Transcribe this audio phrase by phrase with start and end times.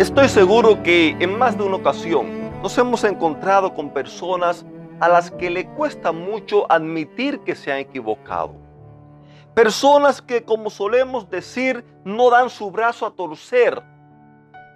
[0.00, 4.64] Estoy seguro que en más de una ocasión nos hemos encontrado con personas
[4.98, 8.54] a las que le cuesta mucho admitir que se han equivocado.
[9.52, 13.82] Personas que, como solemos decir, no dan su brazo a torcer.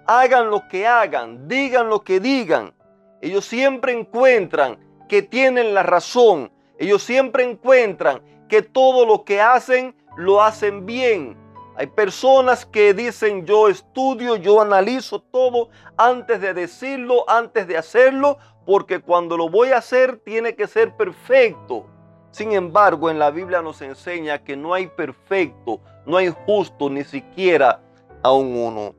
[0.05, 2.75] Hagan lo que hagan, digan lo que digan.
[3.19, 4.77] Ellos siempre encuentran
[5.09, 6.51] que tienen la razón.
[6.77, 11.44] Ellos siempre encuentran que todo lo que hacen lo hacen bien
[11.77, 18.37] hay personas que dicen yo estudio, yo analizo todo antes de decirlo, antes de hacerlo,
[18.65, 21.85] porque cuando lo voy a hacer tiene que ser perfecto.
[22.31, 27.03] Sin embargo, en la Biblia nos enseña que no hay perfecto, no hay justo, ni
[27.03, 27.81] siquiera
[28.23, 28.95] a un uno.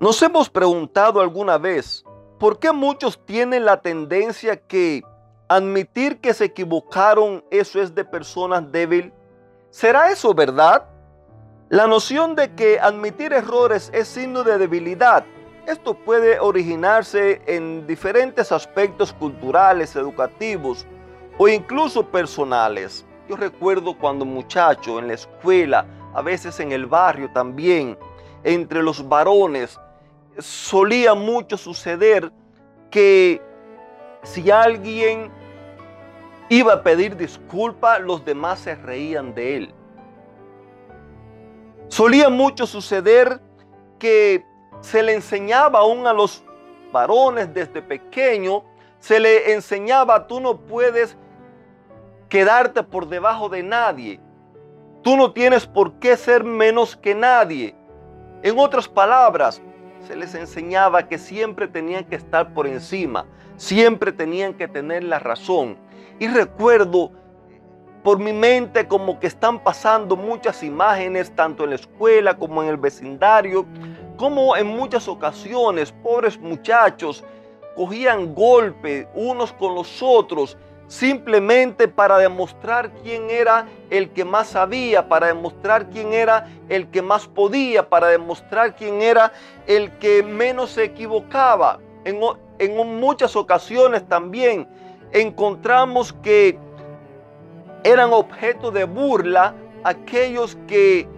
[0.00, 2.04] Nos hemos preguntado alguna vez,
[2.38, 5.02] ¿por qué muchos tienen la tendencia que
[5.48, 9.12] admitir que se equivocaron, eso es de personas débiles?
[9.70, 10.88] ¿Será eso verdad?
[11.70, 15.26] La noción de que admitir errores es signo de debilidad,
[15.66, 20.86] esto puede originarse en diferentes aspectos culturales, educativos
[21.36, 23.04] o incluso personales.
[23.28, 27.98] Yo recuerdo cuando muchacho en la escuela, a veces en el barrio también,
[28.44, 29.78] entre los varones,
[30.38, 32.32] solía mucho suceder
[32.90, 33.42] que
[34.22, 35.30] si alguien
[36.48, 39.74] iba a pedir disculpa, los demás se reían de él.
[41.88, 43.40] Solía mucho suceder
[43.98, 44.44] que
[44.80, 46.44] se le enseñaba aún a los
[46.92, 48.64] varones desde pequeño,
[49.00, 51.16] se le enseñaba, tú no puedes
[52.28, 54.20] quedarte por debajo de nadie.
[55.02, 57.74] Tú no tienes por qué ser menos que nadie.
[58.42, 59.62] En otras palabras,
[60.06, 63.26] se les enseñaba que siempre tenían que estar por encima,
[63.56, 65.76] siempre tenían que tener la razón.
[66.18, 67.12] Y recuerdo
[68.08, 72.70] por mi mente como que están pasando muchas imágenes, tanto en la escuela como en
[72.70, 73.66] el vecindario,
[74.16, 77.22] como en muchas ocasiones pobres muchachos
[77.76, 85.06] cogían golpe unos con los otros simplemente para demostrar quién era el que más sabía,
[85.06, 89.34] para demostrar quién era el que más podía, para demostrar quién era
[89.66, 91.78] el que menos se equivocaba.
[92.06, 92.20] En,
[92.58, 94.66] en muchas ocasiones también
[95.12, 96.58] encontramos que
[97.88, 101.08] eran objeto de burla aquellos que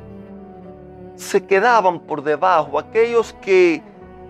[1.17, 3.83] se quedaban por debajo, aquellos que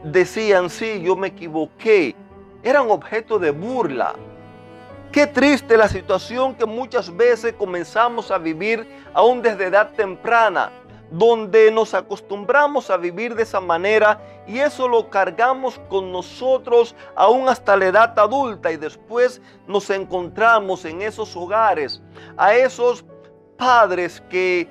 [0.02, 2.16] decían, sí, yo me equivoqué,
[2.62, 4.14] eran objeto de burla.
[5.12, 10.70] Qué triste la situación que muchas veces comenzamos a vivir aún desde edad temprana,
[11.10, 17.48] donde nos acostumbramos a vivir de esa manera y eso lo cargamos con nosotros aún
[17.48, 22.00] hasta la edad adulta y después nos encontramos en esos hogares,
[22.40, 23.04] a esos
[23.58, 24.66] padres que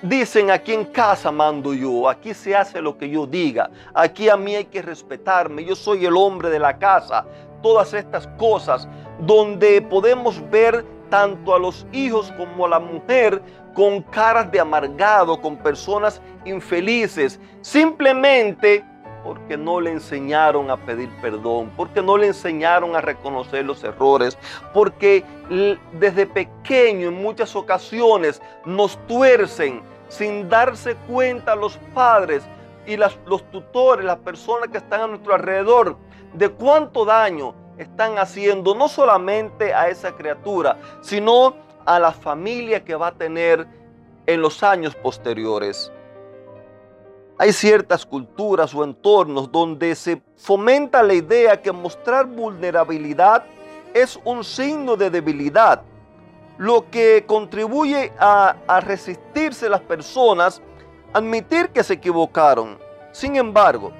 [0.00, 4.38] dicen aquí en casa mando yo, aquí se hace lo que yo diga, aquí a
[4.38, 7.26] mí hay que respetarme, yo soy el hombre de la casa,
[7.62, 8.88] todas estas cosas
[9.18, 13.42] donde podemos ver tanto a los hijos como a la mujer
[13.74, 18.82] con caras de amargado, con personas infelices, simplemente
[19.24, 24.38] porque no le enseñaron a pedir perdón, porque no le enseñaron a reconocer los errores,
[24.72, 25.24] porque
[25.92, 32.42] desde pequeño en muchas ocasiones nos tuercen sin darse cuenta los padres
[32.86, 33.18] y los
[33.50, 35.96] tutores, las personas que están a nuestro alrededor,
[36.34, 41.54] de cuánto daño están haciendo no solamente a esa criatura, sino
[41.86, 43.66] a la familia que va a tener
[44.26, 45.90] en los años posteriores.
[47.40, 53.44] Hay ciertas culturas o entornos donde se fomenta la idea que mostrar vulnerabilidad
[53.94, 55.80] es un signo de debilidad,
[56.58, 60.60] lo que contribuye a, a resistirse las personas
[61.14, 62.78] admitir que se equivocaron.
[63.10, 63.90] Sin embargo,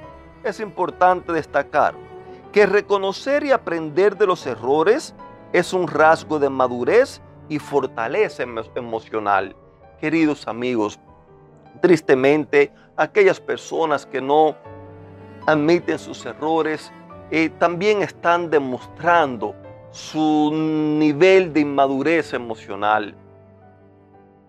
[0.44, 1.94] es importante destacar
[2.52, 5.14] que reconocer y aprender de los errores
[5.54, 9.56] es un rasgo de madurez y fortaleza emocional.
[9.98, 11.00] Queridos amigos,
[11.80, 14.56] tristemente aquellas personas que no
[15.46, 16.92] admiten sus errores
[17.30, 19.54] eh, también están demostrando
[19.90, 23.14] su nivel de inmadurez emocional.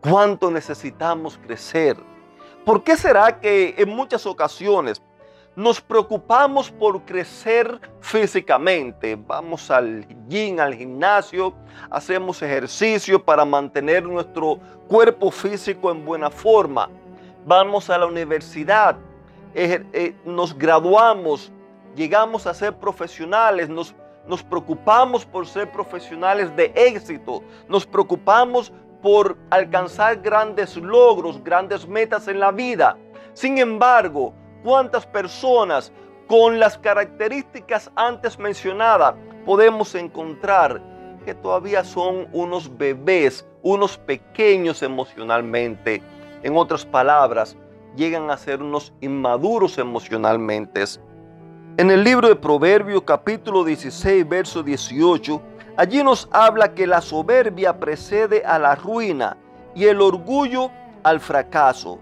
[0.02, 1.98] ¿Cuánto necesitamos crecer?
[2.66, 5.02] ¿Por qué será que en muchas ocasiones
[5.56, 9.16] nos preocupamos por crecer físicamente?
[9.16, 10.08] Vamos al
[10.60, 11.54] al gimnasio,
[11.90, 16.90] hacemos ejercicio para mantener nuestro cuerpo físico en buena forma.
[17.46, 18.98] Vamos a la universidad,
[19.56, 21.52] eh, nos graduamos,
[21.96, 23.96] llegamos a ser profesionales, nos,
[24.28, 28.72] nos preocupamos por ser profesionales de éxito, nos preocupamos
[29.02, 32.96] por alcanzar grandes logros, grandes metas en la vida.
[33.34, 34.34] Sin embargo,
[34.64, 35.92] ¿cuántas personas
[36.28, 39.16] con las características antes mencionadas
[39.46, 40.80] podemos encontrar
[41.26, 46.04] que todavía son unos bebés, unos pequeños emocionalmente?
[46.44, 47.56] En otras palabras,
[47.96, 50.84] llegan a ser unos inmaduros emocionalmente.
[51.78, 55.42] En el libro de Proverbios capítulo 16, verso 18,
[55.78, 59.38] allí nos habla que la soberbia precede a la ruina
[59.76, 60.72] y el orgullo
[61.04, 62.00] al fracaso.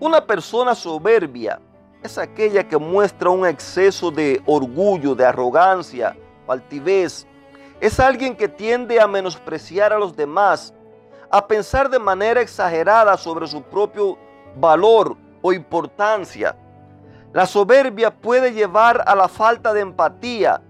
[0.00, 1.60] Una persona soberbia
[2.02, 7.26] es aquella que muestra un exceso de orgullo, de arrogancia o altivez.
[7.80, 10.74] Es alguien que tiende a menospreciar a los demás,
[11.30, 14.18] a pensar de manera exagerada sobre su propio
[14.56, 16.56] valor o importancia.
[17.32, 20.60] La soberbia puede llevar a la falta de empatía,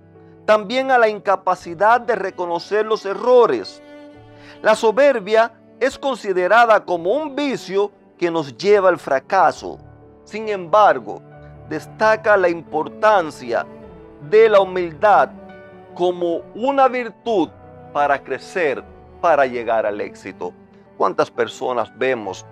[0.45, 3.83] también a la incapacidad de reconocer los errores.
[4.61, 9.79] La soberbia es considerada como un vicio que nos lleva al fracaso.
[10.25, 11.23] Sin embargo,
[11.71, 13.65] destaca la importancia
[14.29, 15.31] de la humildad
[15.95, 17.49] como una virtud
[17.95, 18.85] para crecer,
[19.21, 20.53] para llegar al éxito.
[20.97, 22.45] ¿Cuántas personas vemos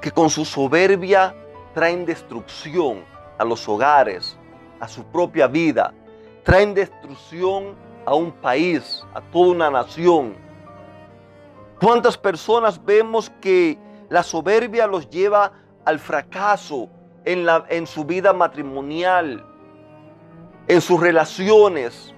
[0.00, 1.34] que con su soberbia
[1.74, 3.04] traen destrucción
[3.38, 4.36] a los hogares,
[4.80, 5.94] a su propia vida,
[6.42, 10.34] traen destrucción a un país, a toda una nación.
[11.80, 13.78] ¿Cuántas personas vemos que
[14.08, 15.52] la soberbia los lleva
[15.84, 16.88] al fracaso
[17.24, 19.44] en, la, en su vida matrimonial,
[20.66, 22.14] en sus relaciones?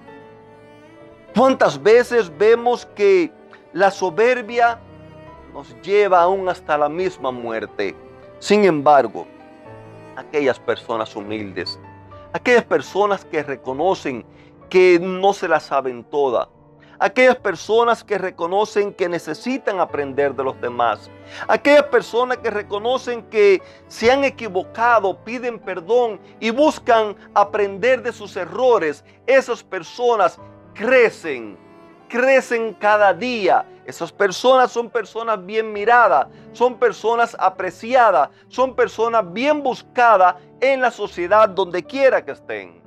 [1.35, 3.29] ¿Cuántas veces vemos que
[3.73, 4.79] la soberbia
[5.53, 7.93] nos lleva aún hasta la misma muerte?
[8.39, 9.27] Sin embargo,
[10.15, 11.77] aquellas personas humildes,
[12.31, 14.25] aquellas personas que reconocen
[14.69, 16.47] que no se la saben toda,
[16.99, 21.11] aquellas personas que reconocen que necesitan aprender de los demás,
[21.49, 28.37] aquellas personas que reconocen que se han equivocado, piden perdón y buscan aprender de sus
[28.37, 30.39] errores, esas personas
[30.75, 31.57] crecen
[32.07, 33.65] crecen cada día.
[33.85, 40.91] Esas personas son personas bien miradas, son personas apreciadas, son personas bien buscadas en la
[40.91, 42.81] sociedad donde quiera que estén.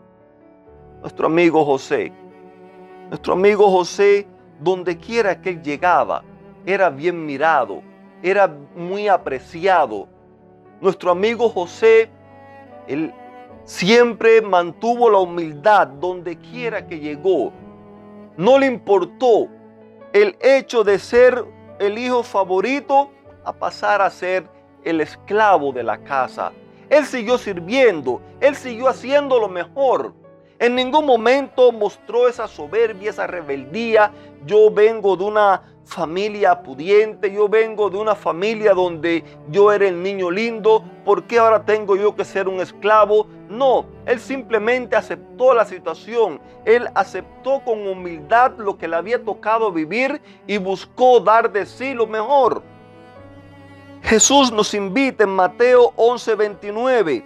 [1.00, 2.12] Nuestro amigo José,
[3.08, 4.26] nuestro amigo José,
[4.60, 6.24] donde quiera que él llegaba,
[6.66, 7.82] era bien mirado,
[8.22, 10.08] era muy apreciado.
[10.80, 12.10] Nuestro amigo José,
[12.88, 13.14] él
[13.62, 17.52] siempre mantuvo la humildad donde quiera que llegó
[18.38, 19.48] no le importó
[20.12, 21.44] el hecho de ser
[21.80, 23.10] el hijo favorito
[23.44, 24.48] a pasar a ser
[24.84, 26.52] el esclavo de la casa.
[26.88, 30.14] Él siguió sirviendo, él siguió haciendo lo mejor.
[30.60, 34.12] En ningún momento mostró esa soberbia, esa rebeldía.
[34.46, 40.00] Yo vengo de una familia pudiente, yo vengo de una familia donde yo era el
[40.00, 43.26] niño lindo, ¿por qué ahora tengo yo que ser un esclavo?
[43.48, 49.70] No, él simplemente aceptó la situación, él aceptó con humildad lo que le había tocado
[49.70, 52.62] vivir y buscó dar de sí lo mejor.
[54.02, 57.22] Jesús nos invita en Mateo 11:29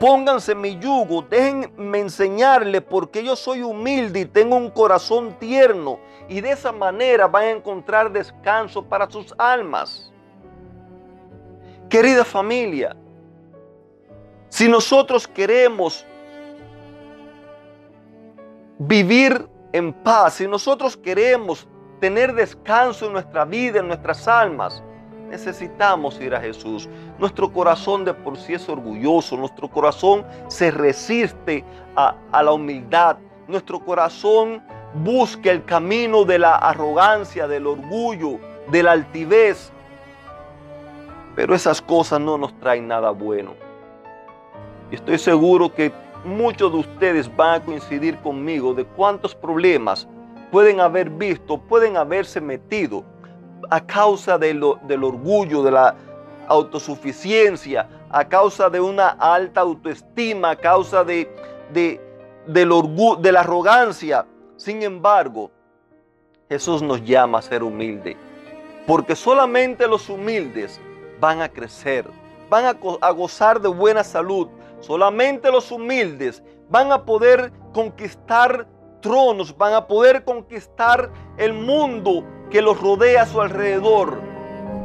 [0.00, 6.40] Pónganse mi yugo, déjenme enseñarle porque yo soy humilde y tengo un corazón tierno y
[6.40, 10.12] de esa manera van a encontrar descanso para sus almas.
[11.88, 12.96] Querida familia,
[14.50, 16.04] si nosotros queremos
[18.78, 21.66] vivir en paz, si nosotros queremos
[22.00, 24.82] tener descanso en nuestra vida, en nuestras almas,
[25.28, 26.88] necesitamos ir a Jesús.
[27.18, 31.64] Nuestro corazón de por sí es orgulloso, nuestro corazón se resiste
[31.96, 33.16] a, la humildad,
[33.48, 34.62] nuestro corazón
[34.94, 38.38] busca el camino de la arrogancia, del orgullo,
[38.70, 39.72] de la altivez.
[41.34, 43.54] Pero esas cosas no nos traen nada bueno.
[44.90, 45.92] Y estoy seguro que
[46.24, 50.06] muchos de ustedes van a coincidir conmigo de cuántos problemas
[50.50, 53.04] pueden haber visto, pueden haberse metido
[53.70, 55.94] a causa del orgullo, de la
[56.48, 61.28] autosuficiencia, a causa de una alta autoestima, a causa de,
[62.48, 64.26] la arrogancia.
[64.56, 65.50] Sin embargo,
[66.48, 68.16] Jesús nos llama a ser humildes,
[68.86, 70.80] porque solamente los humildes
[71.20, 72.06] van a crecer,
[72.48, 72.64] van
[73.00, 74.48] a gozar de buena salud.
[74.86, 78.68] Solamente los humildes van a poder conquistar
[79.00, 84.20] tronos, van a poder conquistar el mundo que los rodea a su alrededor.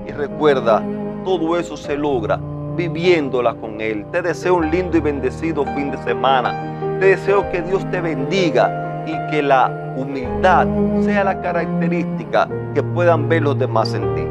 [0.07, 0.83] Y recuerda,
[1.23, 2.39] todo eso se logra
[2.75, 4.03] viviéndola con Él.
[4.11, 6.97] Te deseo un lindo y bendecido fin de semana.
[6.99, 10.65] Te deseo que Dios te bendiga y que la humildad
[11.03, 14.30] sea la característica que puedan ver los demás en ti.